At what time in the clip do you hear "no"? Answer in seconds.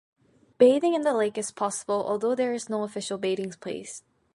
2.69-2.81